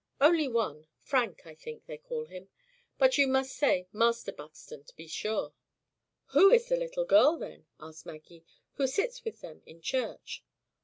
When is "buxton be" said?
4.31-5.05